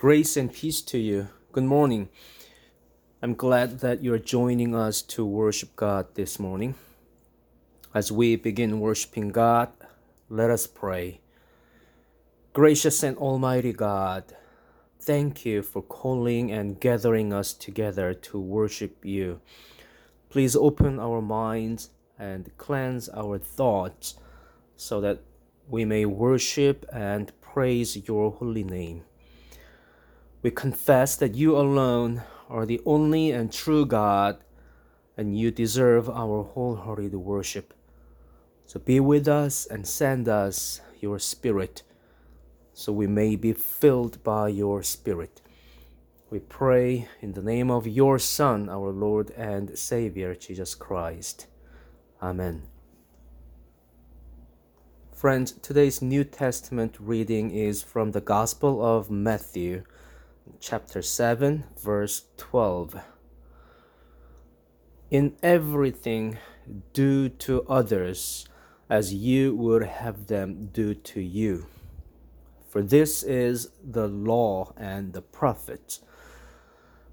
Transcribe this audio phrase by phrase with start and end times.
[0.00, 1.28] Grace and peace to you.
[1.52, 2.08] Good morning.
[3.20, 6.74] I'm glad that you're joining us to worship God this morning.
[7.92, 9.68] As we begin worshiping God,
[10.30, 11.20] let us pray.
[12.54, 14.24] Gracious and Almighty God,
[14.98, 19.42] thank you for calling and gathering us together to worship you.
[20.30, 24.14] Please open our minds and cleanse our thoughts
[24.76, 25.20] so that
[25.68, 29.02] we may worship and praise your holy name.
[30.42, 34.38] We confess that you alone are the only and true God,
[35.16, 37.74] and you deserve our wholehearted worship.
[38.64, 41.82] So be with us and send us your Spirit,
[42.72, 45.42] so we may be filled by your Spirit.
[46.30, 51.48] We pray in the name of your Son, our Lord and Savior, Jesus Christ.
[52.22, 52.62] Amen.
[55.12, 59.82] Friends, today's New Testament reading is from the Gospel of Matthew
[60.58, 62.96] chapter 7, verse 12.
[65.10, 66.38] In everything,
[66.92, 68.48] do to others
[68.88, 71.66] as you would have them do to you.
[72.68, 76.00] For this is the law and the prophets.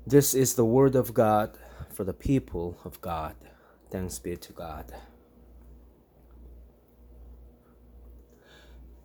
[0.06, 1.58] This is the word of God
[1.92, 3.36] for the people of God.
[3.90, 4.94] Thanks be to God.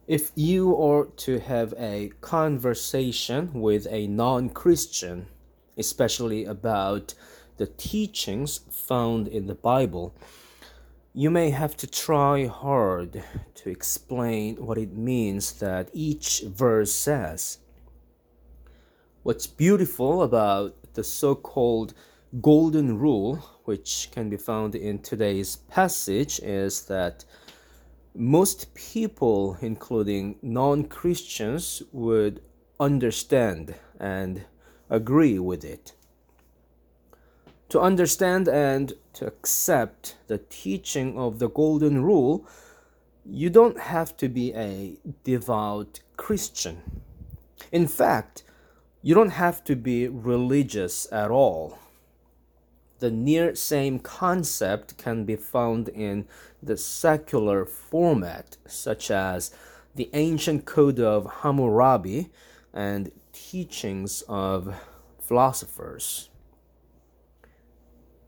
[0.09, 5.29] If you are to have a conversation with a non Christian,
[5.77, 7.15] especially about
[7.57, 10.13] the teachings found in the Bible,
[11.15, 13.23] you may have to try hard
[13.55, 17.59] to explain what it means that each verse says.
[19.23, 21.95] What's beautiful about the so called
[22.41, 27.25] golden rule, which can be found in today's passage, is that
[28.15, 32.43] most people, including non Christians, would
[32.79, 34.45] understand and
[34.91, 35.95] agree with it.
[37.71, 42.47] To understand and to accept the teaching of the Golden Rule,
[43.25, 46.83] you don't have to be a devout Christian.
[47.71, 48.43] In fact,
[49.01, 51.79] you don't have to be religious at all
[53.03, 56.25] the near same concept can be found in
[56.63, 59.51] the secular format, such as
[59.95, 62.31] the ancient code of Hammurabi
[62.73, 64.75] and teachings of
[65.21, 66.31] philosophers.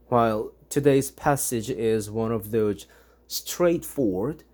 [0.09, 2.87] While today's passage is one of those
[3.27, 4.45] straightforward,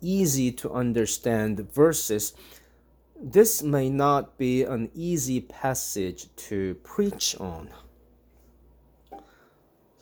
[0.00, 2.32] easy to understand verses,
[3.20, 7.70] this may not be an easy passage to preach on.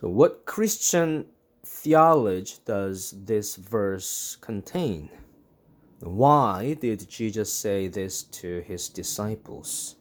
[0.01, 1.27] So, what Christian
[1.65, 5.11] theology does this verse contain?
[6.01, 9.97] Why did Jesus say this to his disciples?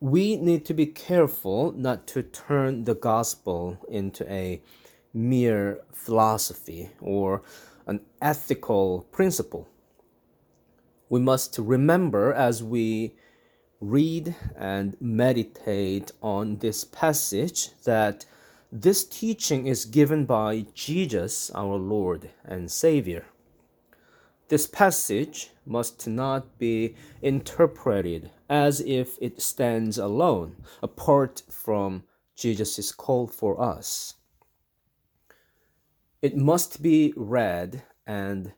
[0.00, 4.62] We need to be careful not to turn the gospel into a
[5.14, 7.42] mere philosophy or
[7.86, 9.68] an ethical principle.
[11.08, 13.14] We must remember as we
[13.80, 18.24] read and meditate on this passage that
[18.72, 23.26] this teaching is given by Jesus, our Lord and Savior.
[24.48, 33.26] This passage must not be interpreted as if it stands alone, apart from Jesus' call
[33.26, 34.14] for us.
[36.22, 38.54] It must be read and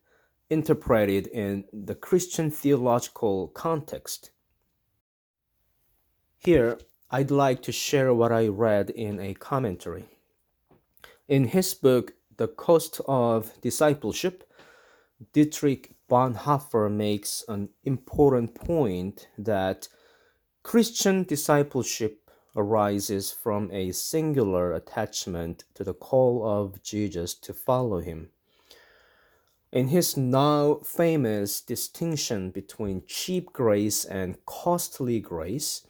[0.49, 4.31] interpreted in the Christian theological context
[6.45, 6.79] here,
[7.15, 10.07] I'd like to share what I read in a commentary.
[11.29, 14.43] In his book, The Cost of Discipleship,
[15.33, 19.87] Dietrich Bonhoeffer makes an important point that
[20.65, 28.31] Christian discipleship arises from a singular attachment to the call of Jesus to follow him.
[29.71, 35.87] In his now famous distinction between cheap grace and costly grace,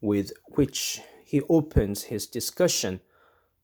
[0.00, 3.00] with which he opens his discussion,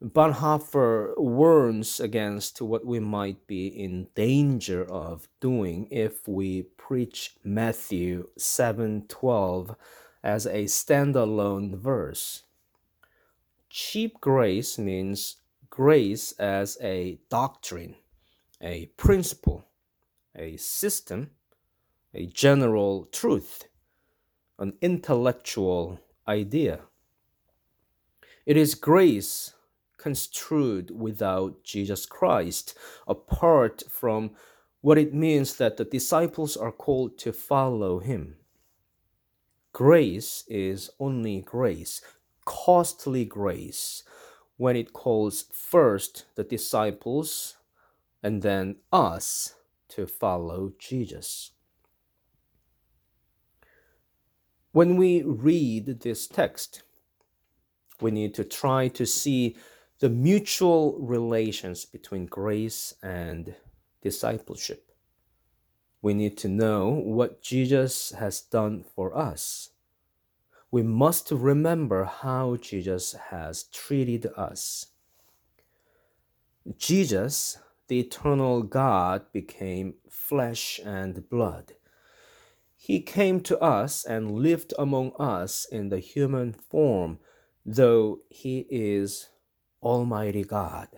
[0.03, 8.29] Bonhoeffer warns against what we might be in danger of doing if we preach Matthew
[8.37, 9.77] 7:12
[10.25, 12.43] as a standalone verse.
[13.71, 15.37] Cheap grace means
[15.71, 17.95] grace as a doctrine,
[18.61, 19.65] a principle,
[20.35, 21.31] a system,
[22.13, 23.69] a general truth,
[24.59, 26.81] an intellectual idea.
[28.47, 29.55] It is grace
[29.99, 32.77] construed without Jesus Christ,
[33.07, 34.33] apart from
[34.81, 38.37] what it means that the disciples are called to follow him.
[39.73, 42.03] Grace is only grace,
[42.45, 44.03] costly grace,
[44.57, 47.57] when it calls first the disciples
[48.23, 49.55] and then us
[49.89, 51.53] to follow Jesus.
[54.73, 56.83] When we read this text,
[58.01, 59.55] we need to try to see
[60.01, 63.55] the mutual relations between grace and
[64.01, 64.91] discipleship.
[66.01, 69.71] We need to know what Jesus has done for us.
[70.71, 74.87] We must remember how Jesus has treated us.
[76.79, 77.59] Jesus,
[77.89, 81.75] the eternal God, became flesh and blood.
[82.85, 87.21] He came to us and lived among us in the human form,
[87.65, 89.29] though he is
[89.81, 90.89] Almighty God.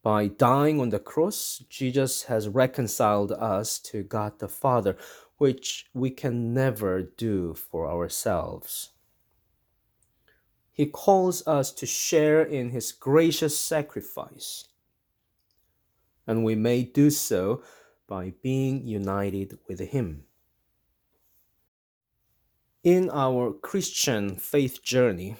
[0.00, 4.96] By dying on the cross, Jesus has reconciled us to God the Father,
[5.38, 8.90] which we can never do for ourselves.
[10.70, 14.68] He calls us to share in His gracious sacrifice,
[16.28, 17.60] and we may do so
[18.14, 20.22] by being united with Him.
[22.84, 25.34] In our Christian faith journey,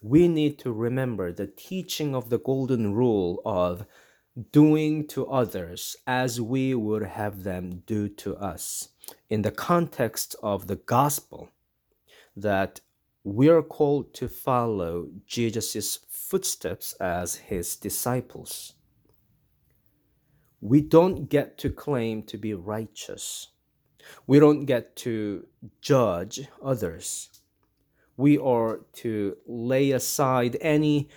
[0.00, 3.84] we need to remember the teaching of the golden rule of
[4.52, 8.88] doing to others as we would have them do to us
[9.28, 11.50] in the context of the gospel
[12.34, 12.80] that
[13.22, 18.72] we are called to follow Jesus' footsteps as his disciples.
[20.64, 23.48] We don't get to claim to be righteous.
[24.26, 25.46] We don't get to
[25.80, 27.34] judge others
[28.16, 31.08] we are to lay aside any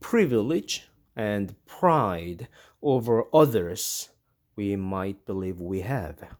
[0.00, 2.48] privilege and pride
[2.82, 4.10] over others
[4.54, 6.36] we might believe we have.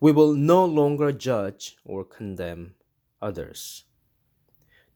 [0.00, 2.74] We will no longer judge or condemn
[3.20, 3.84] others.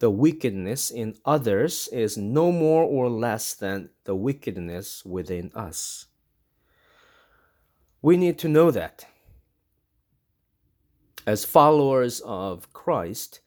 [0.00, 6.06] The wickedness in others is no more or less than the wickedness within us.
[8.00, 9.04] We need to know that
[11.26, 13.40] as followers of Christ,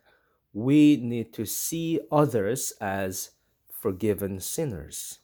[0.53, 3.31] we need to see others as
[3.71, 5.19] forgiven sinners.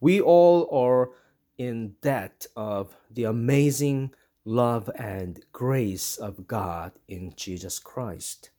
[0.00, 1.12] We all are
[1.56, 4.12] in debt of the amazing
[4.44, 8.50] love and grace of God in Jesus Christ.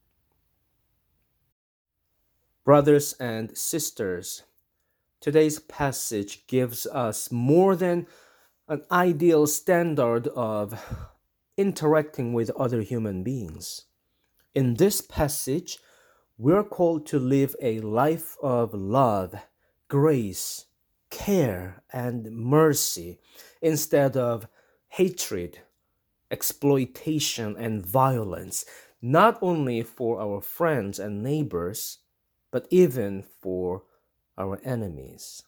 [2.65, 4.43] Brothers and sisters,
[5.19, 8.07] today's passage gives us more than
[8.69, 10.81] an ideal standard of
[11.57, 13.83] interacting with other human beings.
[14.55, 15.77] In this passage,
[16.37, 19.35] we're called to live a life of love,
[19.89, 20.67] grace,
[21.09, 23.19] care, and mercy
[23.61, 24.47] instead of
[24.87, 25.59] hatred,
[26.31, 28.63] exploitation, and violence,
[29.01, 31.97] not only for our friends and neighbors,
[32.53, 33.81] but even for
[34.37, 35.41] our enemies.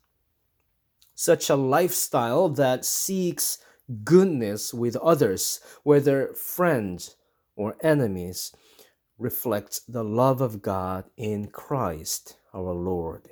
[1.13, 3.59] Such a lifestyle that seeks
[4.03, 7.15] goodness with others, whether friends
[7.55, 8.51] or enemies,
[9.19, 13.29] reflects the love of God in Christ our Lord.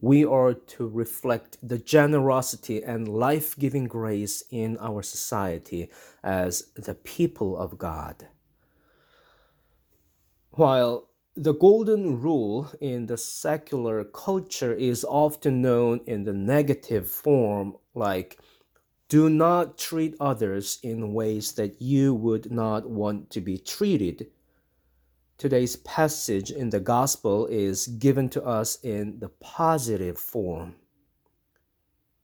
[0.00, 5.90] We are to reflect the generosity and life giving grace in our society
[6.22, 8.28] as the people of God.
[10.52, 17.74] While the golden rule in the secular culture is often known in the negative form,
[17.94, 18.38] like
[19.08, 24.26] do not treat others in ways that you would not want to be treated.
[25.38, 30.76] Today's passage in the Gospel is given to us in the positive form.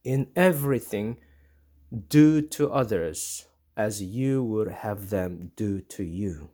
[0.04, 1.18] In everything,
[2.08, 3.46] do to others
[3.76, 6.50] as you would have them do to you.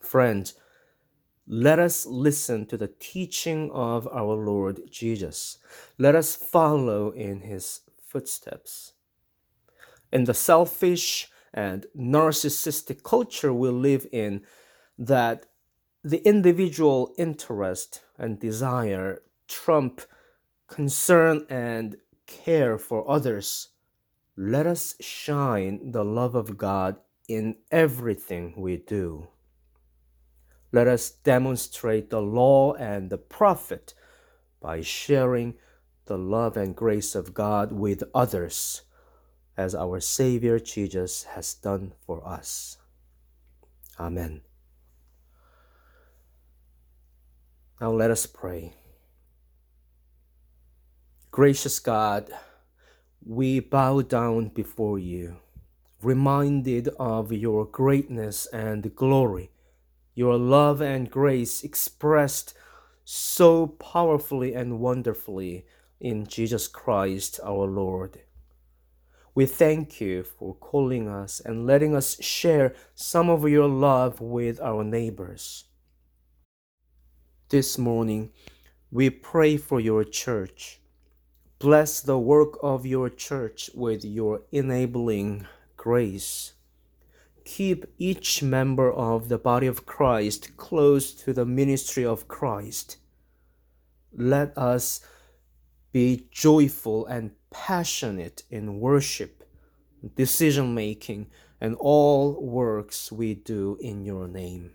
[0.00, 0.54] Friends,
[1.46, 5.58] let us listen to the teaching of our Lord Jesus.
[5.98, 8.92] Let us follow in his footsteps.
[10.12, 14.42] In the selfish and narcissistic culture we live in,
[14.98, 15.46] that
[16.02, 20.02] the individual interest and desire trump
[20.68, 23.68] concern and care for others,
[24.36, 26.96] let us shine the love of God
[27.28, 29.28] in everything we do.
[30.72, 33.94] Let us demonstrate the law and the prophet
[34.60, 35.54] by sharing
[36.06, 38.82] the love and grace of God with others
[39.56, 42.78] as our Savior Jesus has done for us.
[43.98, 44.42] Amen.
[47.80, 48.74] Now let us pray.
[51.30, 52.30] Gracious God,
[53.24, 55.36] we bow down before you,
[56.02, 59.50] reminded of your greatness and glory,
[60.20, 62.52] your love and grace expressed
[63.04, 65.64] so powerfully and wonderfully
[65.98, 68.20] in Jesus Christ our Lord.
[69.34, 74.60] We thank you for calling us and letting us share some of your love with
[74.60, 75.64] our neighbors.
[77.48, 78.30] This morning,
[78.90, 80.80] we pray for your church
[81.60, 85.46] Bless the work of your church with your enabling
[85.76, 86.54] grace.
[87.56, 92.98] Keep each member of the body of Christ close to the ministry of Christ.
[94.16, 95.00] Let us
[95.90, 99.42] be joyful and passionate in worship,
[100.14, 101.26] decision making,
[101.60, 104.74] and all works we do in your name.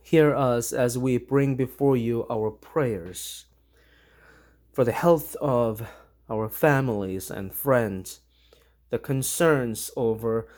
[0.00, 3.44] Hear us as we bring before you our prayers
[4.72, 5.86] for the health of
[6.30, 8.20] our families and friends,
[8.88, 10.48] the concerns over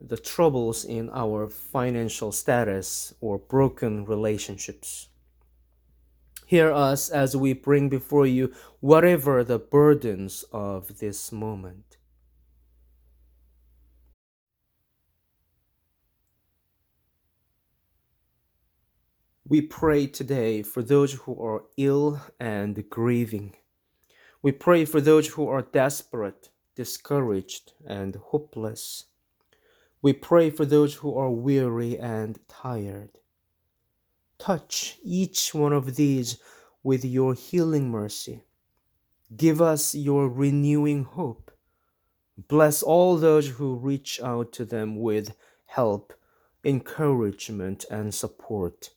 [0.00, 5.08] the troubles in our financial status or broken relationships.
[6.46, 11.96] Hear us as we bring before you whatever the burdens of this moment.
[19.48, 23.54] We pray today for those who are ill and grieving.
[24.42, 29.04] We pray for those who are desperate, discouraged, and hopeless.
[30.06, 33.18] We pray for those who are weary and tired.
[34.38, 36.38] Touch each one of these
[36.84, 38.44] with your healing mercy.
[39.36, 41.50] Give us your renewing hope.
[42.38, 45.34] Bless all those who reach out to them with
[45.64, 46.12] help,
[46.62, 48.90] encouragement, and support.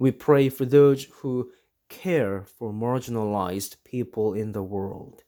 [0.00, 1.52] We pray for those who
[1.88, 5.22] care for marginalized people in the world.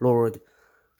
[0.00, 0.40] Lord,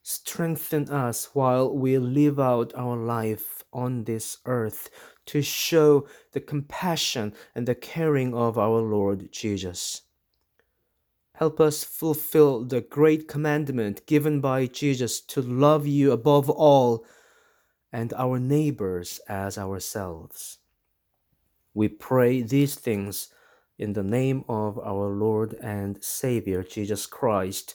[0.08, 4.88] strengthen us while we live out our life on this earth
[5.26, 10.00] to show the compassion and the caring of our Lord Jesus.
[11.34, 17.04] Help us fulfill the great commandment given by Jesus to love you above all
[17.92, 20.56] and our neighbors as ourselves.
[21.74, 23.28] We pray these things
[23.78, 27.74] in the name of our Lord and Savior Jesus Christ,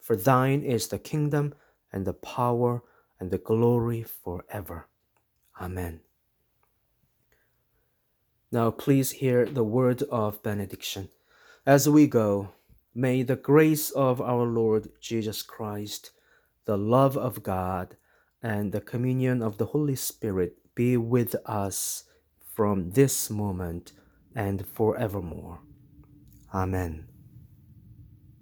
[0.00, 1.54] For thine is the kingdom,
[1.92, 2.82] and the power,
[3.18, 4.88] and the glory forever.
[5.60, 6.00] Amen.
[8.52, 11.10] Now, please hear the word of benediction.
[11.66, 12.50] As we go,
[12.94, 16.10] may the grace of our Lord Jesus Christ,
[16.64, 17.96] the love of God,
[18.42, 22.04] and the communion of the Holy Spirit be with us
[22.54, 23.92] from this moment
[24.34, 25.60] and forevermore.
[26.54, 27.09] Amen.